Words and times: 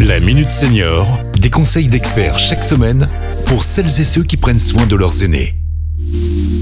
La 0.00 0.20
Minute 0.20 0.50
Senior, 0.50 1.20
des 1.38 1.48
conseils 1.48 1.88
d'experts 1.88 2.38
chaque 2.38 2.62
semaine 2.62 3.08
pour 3.46 3.62
celles 3.62 3.86
et 3.86 4.04
ceux 4.04 4.22
qui 4.22 4.36
prennent 4.36 4.60
soin 4.60 4.86
de 4.86 4.94
leurs 4.94 5.22
aînés. 5.22 5.54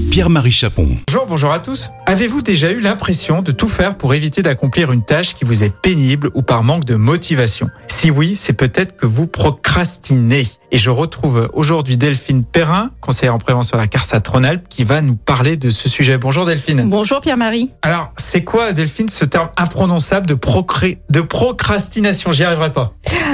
Pierre-Marie 0.09 0.51
Chapon. 0.51 0.97
Bonjour, 1.07 1.25
bonjour 1.27 1.51
à 1.51 1.59
tous. 1.59 1.89
Avez-vous 2.05 2.41
déjà 2.41 2.71
eu 2.71 2.79
l'impression 2.79 3.41
de 3.41 3.51
tout 3.51 3.67
faire 3.67 3.97
pour 3.97 4.13
éviter 4.13 4.41
d'accomplir 4.41 4.93
une 4.93 5.03
tâche 5.03 5.33
qui 5.33 5.43
vous 5.43 5.65
est 5.65 5.75
pénible 5.81 6.29
ou 6.33 6.43
par 6.43 6.63
manque 6.63 6.85
de 6.85 6.95
motivation? 6.95 7.69
Si 7.87 8.09
oui, 8.09 8.35
c'est 8.37 8.53
peut-être 8.53 8.95
que 8.95 9.05
vous 9.05 9.27
procrastinez. 9.27 10.47
Et 10.71 10.77
je 10.77 10.89
retrouve 10.89 11.49
aujourd'hui 11.53 11.95
Delphine 11.95 12.43
Perrin, 12.43 12.91
conseillère 12.99 13.35
en 13.35 13.37
prévention 13.37 13.77
à 13.77 13.81
la 13.81 13.87
CARSAT 13.87 14.23
Rhône-Alpes, 14.27 14.67
qui 14.67 14.83
va 14.83 15.01
nous 15.01 15.15
parler 15.15 15.57
de 15.57 15.69
ce 15.69 15.87
sujet. 15.89 16.17
Bonjour 16.17 16.45
Delphine. 16.45 16.89
Bonjour 16.89 17.21
Pierre-Marie. 17.21 17.71
Alors, 17.81 18.11
c'est 18.17 18.43
quoi 18.43 18.73
Delphine 18.73 19.07
ce 19.07 19.25
terme 19.25 19.49
imprononçable 19.57 20.25
de, 20.25 20.33
procré- 20.33 20.99
de 21.09 21.21
procrastination? 21.21 22.31
J'y 22.31 22.43
arriverai 22.43 22.71
pas. 22.71 22.93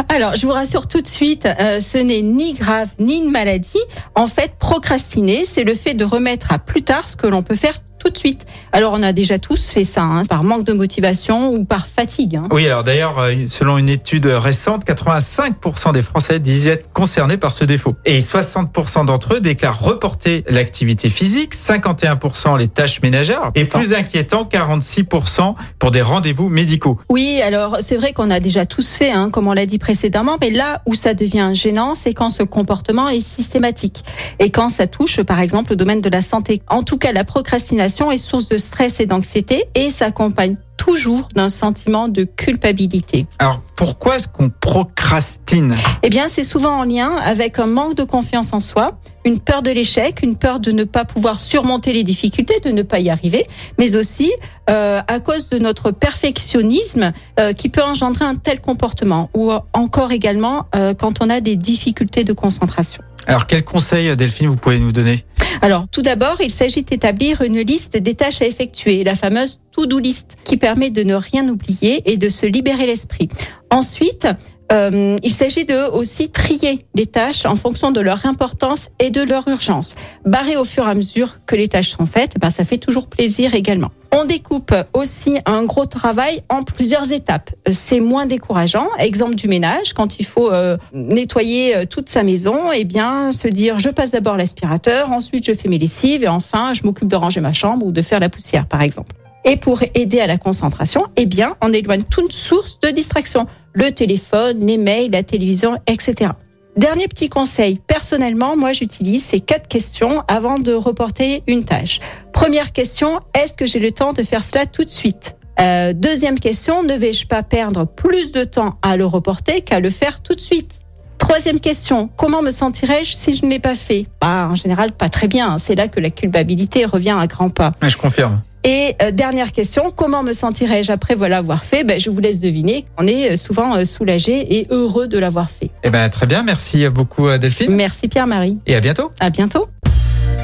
Alors, 0.09 0.35
je 0.35 0.45
vous 0.45 0.51
rassure 0.51 0.87
tout 0.87 1.01
de 1.01 1.07
suite, 1.07 1.45
euh, 1.45 1.81
ce 1.81 1.97
n'est 1.97 2.21
ni 2.21 2.53
grave 2.53 2.89
ni 2.99 3.17
une 3.17 3.31
maladie. 3.31 3.79
En 4.15 4.27
fait, 4.27 4.53
procrastiner, 4.59 5.45
c'est 5.45 5.63
le 5.63 5.73
fait 5.73 5.93
de 5.93 6.03
remettre 6.03 6.51
à 6.51 6.59
plus 6.59 6.83
tard 6.83 7.07
ce 7.09 7.15
que 7.15 7.27
l'on 7.27 7.43
peut 7.43 7.55
faire 7.55 7.79
tout 8.01 8.09
de 8.09 8.17
suite. 8.17 8.45
Alors, 8.71 8.93
on 8.93 9.03
a 9.03 9.13
déjà 9.13 9.37
tous 9.37 9.69
fait 9.71 9.83
ça, 9.83 10.01
hein, 10.01 10.23
par 10.25 10.43
manque 10.43 10.63
de 10.63 10.73
motivation 10.73 11.53
ou 11.53 11.65
par 11.65 11.87
fatigue. 11.87 12.37
hein. 12.37 12.47
Oui, 12.51 12.65
alors 12.65 12.83
d'ailleurs, 12.83 13.19
euh, 13.19 13.33
selon 13.47 13.77
une 13.77 13.89
étude 13.89 14.25
récente, 14.25 14.85
85% 14.85 15.91
des 15.93 16.01
Français 16.01 16.39
disent 16.39 16.67
être 16.67 16.91
concernés 16.93 17.37
par 17.37 17.53
ce 17.53 17.63
défaut. 17.63 17.95
Et 18.05 18.19
60% 18.19 19.05
d'entre 19.05 19.35
eux 19.35 19.39
déclarent 19.41 19.79
reporter 19.79 20.43
l'activité 20.49 21.09
physique, 21.09 21.53
51% 21.53 22.57
les 22.57 22.67
tâches 22.67 23.01
ménagères, 23.01 23.51
et 23.55 23.65
plus 23.65 23.93
inquiétant, 23.93 24.45
46% 24.51 25.55
pour 25.77 25.91
des 25.91 26.01
rendez-vous 26.01 26.49
médicaux. 26.49 26.99
Oui, 27.09 27.39
alors 27.41 27.77
c'est 27.81 27.97
vrai 27.97 28.13
qu'on 28.13 28.31
a 28.31 28.39
déjà 28.39 28.65
tous 28.65 28.87
fait, 28.93 29.11
hein, 29.11 29.29
comme 29.29 29.47
on 29.47 29.53
l'a 29.53 29.65
dit 29.65 29.77
précédemment, 29.79 30.37
mais 30.41 30.49
là 30.49 30.81
où 30.87 30.95
ça 30.95 31.13
devient 31.13 31.51
gênant, 31.53 31.93
c'est 31.93 32.13
quand 32.13 32.29
ce 32.31 32.43
comportement 32.43 33.09
est 33.09 33.21
systématique 33.21 34.03
et 34.39 34.49
quand 34.49 34.69
ça 34.69 34.87
touche, 34.87 35.21
par 35.21 35.39
exemple, 35.39 35.73
au 35.73 35.75
domaine 35.75 36.01
de 36.01 36.09
la 36.09 36.21
santé. 36.21 36.61
En 36.67 36.81
tout 36.83 36.97
cas, 36.97 37.11
la 37.11 37.23
procrastination 37.23 37.90
est 38.11 38.17
source 38.17 38.47
de 38.47 38.57
stress 38.57 38.99
et 38.99 39.05
d'anxiété 39.05 39.65
et 39.75 39.91
s'accompagne 39.91 40.55
toujours 40.77 41.27
d'un 41.35 41.49
sentiment 41.49 42.07
de 42.07 42.23
culpabilité. 42.23 43.27
Alors, 43.37 43.61
pourquoi 43.75 44.15
est-ce 44.15 44.27
qu'on 44.27 44.49
procrastine? 44.49 45.75
Eh 46.01 46.09
bien, 46.09 46.27
c'est 46.27 46.43
souvent 46.43 46.79
en 46.79 46.83
lien 46.83 47.15
avec 47.23 47.59
un 47.59 47.67
manque 47.67 47.95
de 47.95 48.03
confiance 48.03 48.51
en 48.51 48.59
soi, 48.59 48.97
une 49.23 49.39
peur 49.39 49.61
de 49.61 49.69
l'échec, 49.69 50.23
une 50.23 50.37
peur 50.37 50.59
de 50.59 50.71
ne 50.71 50.83
pas 50.83 51.05
pouvoir 51.05 51.39
surmonter 51.39 51.93
les 51.93 52.03
difficultés, 52.03 52.59
de 52.61 52.71
ne 52.71 52.81
pas 52.81 52.99
y 52.99 53.11
arriver, 53.11 53.45
mais 53.77 53.95
aussi 53.95 54.31
euh, 54.71 55.01
à 55.07 55.19
cause 55.19 55.49
de 55.49 55.59
notre 55.59 55.91
perfectionnisme 55.91 57.11
euh, 57.39 57.53
qui 57.53 57.69
peut 57.69 57.83
engendrer 57.83 58.25
un 58.25 58.35
tel 58.35 58.59
comportement, 58.59 59.29
ou 59.35 59.51
encore 59.73 60.11
également 60.11 60.65
euh, 60.75 60.95
quand 60.95 61.23
on 61.23 61.29
a 61.29 61.41
des 61.41 61.57
difficultés 61.57 62.23
de 62.23 62.33
concentration. 62.33 63.03
Alors, 63.27 63.45
quel 63.45 63.63
conseil, 63.63 64.15
Delphine, 64.15 64.47
vous 64.47 64.57
pouvez 64.57 64.79
nous 64.79 64.91
donner? 64.91 65.25
Alors, 65.63 65.87
tout 65.91 66.01
d'abord, 66.01 66.37
il 66.41 66.49
s'agit 66.49 66.81
d'établir 66.81 67.43
une 67.43 67.59
liste 67.59 67.95
des 67.95 68.15
tâches 68.15 68.41
à 68.41 68.45
effectuer, 68.47 69.03
la 69.03 69.13
fameuse 69.13 69.59
to-do 69.71 69.99
list, 69.99 70.35
qui 70.43 70.57
permet 70.57 70.89
de 70.89 71.03
ne 71.03 71.13
rien 71.13 71.47
oublier 71.47 72.01
et 72.11 72.17
de 72.17 72.29
se 72.29 72.47
libérer 72.47 72.87
l'esprit. 72.87 73.29
Ensuite, 73.69 74.27
euh, 74.71 75.17
il 75.21 75.31
s'agit 75.31 75.65
de 75.65 75.87
aussi 75.91 76.29
trier 76.29 76.85
les 76.95 77.05
tâches 77.05 77.45
en 77.45 77.55
fonction 77.55 77.91
de 77.91 78.01
leur 78.01 78.25
importance 78.25 78.89
et 78.99 79.11
de 79.11 79.21
leur 79.21 79.47
urgence. 79.47 79.95
Barrer 80.25 80.57
au 80.57 80.63
fur 80.63 80.87
et 80.87 80.89
à 80.89 80.95
mesure 80.95 81.37
que 81.45 81.55
les 81.55 81.67
tâches 81.67 81.91
sont 81.91 82.07
faites, 82.07 82.39
ben, 82.39 82.49
ça 82.49 82.63
fait 82.63 82.77
toujours 82.77 83.07
plaisir 83.07 83.53
également. 83.53 83.91
On 84.13 84.25
découpe 84.25 84.75
aussi 84.93 85.39
un 85.45 85.63
gros 85.63 85.85
travail 85.85 86.41
en 86.49 86.63
plusieurs 86.63 87.13
étapes. 87.13 87.51
C'est 87.71 88.01
moins 88.01 88.25
décourageant. 88.25 88.89
Exemple 88.99 89.35
du 89.35 89.47
ménage, 89.47 89.93
quand 89.93 90.19
il 90.19 90.25
faut 90.25 90.51
euh, 90.51 90.77
nettoyer 90.93 91.77
euh, 91.77 91.85
toute 91.85 92.09
sa 92.09 92.21
maison, 92.23 92.71
eh 92.73 92.83
bien 92.83 93.31
se 93.31 93.47
dire 93.47 93.79
je 93.79 93.87
passe 93.89 94.11
d'abord 94.11 94.35
l'aspirateur, 94.35 95.11
ensuite 95.11 95.45
je 95.45 95.53
fais 95.53 95.69
mes 95.69 95.77
lessives 95.77 96.23
et 96.23 96.27
enfin 96.27 96.73
je 96.73 96.83
m'occupe 96.83 97.07
de 97.07 97.15
ranger 97.15 97.39
ma 97.39 97.53
chambre 97.53 97.85
ou 97.85 97.93
de 97.93 98.01
faire 98.01 98.19
la 98.19 98.27
poussière 98.27 98.67
par 98.67 98.81
exemple. 98.81 99.15
Et 99.45 99.55
pour 99.55 99.81
aider 99.95 100.19
à 100.19 100.27
la 100.27 100.37
concentration, 100.37 101.05
eh 101.15 101.25
bien 101.25 101.55
on 101.61 101.71
éloigne 101.71 102.03
toute 102.03 102.33
source 102.33 102.79
de 102.81 102.89
distraction, 102.89 103.47
le 103.73 103.91
téléphone, 103.91 104.65
les 104.65 104.77
mails, 104.77 105.11
la 105.11 105.23
télévision, 105.23 105.77
etc. 105.87 106.31
Dernier 106.77 107.07
petit 107.09 107.27
conseil, 107.27 107.81
personnellement, 107.85 108.55
moi 108.55 108.71
j'utilise 108.71 109.25
ces 109.25 109.41
quatre 109.41 109.67
questions 109.67 110.23
avant 110.29 110.57
de 110.57 110.71
reporter 110.73 111.43
une 111.47 111.65
tâche. 111.65 111.99
Première 112.31 112.71
question, 112.71 113.19
est-ce 113.33 113.53
que 113.53 113.65
j'ai 113.65 113.79
le 113.79 113.91
temps 113.91 114.13
de 114.13 114.23
faire 114.23 114.43
cela 114.43 114.65
tout 114.65 114.83
de 114.83 114.89
suite? 114.89 115.35
Euh, 115.59 115.91
Deuxième 115.93 116.39
question, 116.39 116.81
ne 116.83 116.93
vais-je 116.93 117.27
pas 117.27 117.43
perdre 117.43 117.85
plus 117.85 118.31
de 118.31 118.45
temps 118.45 118.75
à 118.81 118.95
le 118.95 119.05
reporter 119.05 119.61
qu'à 119.63 119.81
le 119.81 119.89
faire 119.89 120.21
tout 120.21 120.33
de 120.33 120.39
suite? 120.39 120.79
Troisième 121.17 121.59
question, 121.59 122.09
comment 122.15 122.41
me 122.41 122.51
sentirais-je 122.51 123.11
si 123.13 123.33
je 123.35 123.45
ne 123.45 123.51
l'ai 123.51 123.59
pas 123.59 123.75
fait? 123.75 124.07
Bah, 124.21 124.47
En 124.49 124.55
général, 124.55 124.91
pas 124.93 125.09
très 125.09 125.27
bien. 125.27 125.57
C'est 125.59 125.75
là 125.75 125.87
que 125.87 125.99
la 125.99 126.09
culpabilité 126.09 126.85
revient 126.85 127.15
à 127.19 127.27
grands 127.27 127.49
pas. 127.49 127.73
Ouais, 127.81 127.89
Je 127.89 127.97
confirme. 127.97 128.41
Et 128.63 128.95
euh, 129.01 129.11
dernière 129.11 129.51
question, 129.51 129.91
comment 129.95 130.21
me 130.23 130.33
sentirais-je 130.33 130.91
après 130.91 131.15
voilà 131.15 131.37
l'avoir 131.37 131.63
fait? 131.63 131.83
Ben, 131.83 131.99
Je 131.99 132.09
vous 132.09 132.19
laisse 132.19 132.39
deviner. 132.39 132.85
On 132.97 133.07
est 133.07 133.31
euh, 133.31 133.35
souvent 133.35 133.75
euh, 133.75 133.85
soulagé 133.85 134.59
et 134.59 134.67
heureux 134.69 135.07
de 135.07 135.17
l'avoir 135.17 135.49
fait. 135.49 135.71
Eh 135.83 135.89
ben, 135.89 136.09
très 136.09 136.27
bien, 136.27 136.43
merci 136.43 136.87
beaucoup, 136.89 137.27
euh, 137.27 137.37
Delphine. 137.37 137.75
Merci 137.75 138.07
Pierre-Marie. 138.07 138.59
Et 138.67 138.75
à 138.75 138.79
bientôt. 138.79 139.09
À 139.19 139.29
bientôt. 139.29 139.67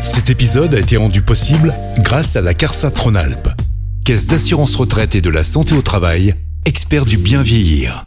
Cet 0.02 0.30
épisode 0.30 0.74
a 0.74 0.80
été 0.80 0.98
rendu 0.98 1.22
possible 1.22 1.74
grâce 2.00 2.36
à 2.36 2.42
la 2.42 2.54
CARSAT 2.54 2.94
Rhône-Alpes, 2.96 3.50
Caisse 4.06 4.26
d'assurance 4.28 4.76
retraite 4.76 5.16
et 5.16 5.22
de 5.22 5.30
la 5.30 5.44
santé 5.44 5.76
au 5.76 5.82
travail, 5.82 6.34
expert 6.66 7.06
du 7.06 7.18
bien 7.18 7.44
vieillir. 7.44 8.06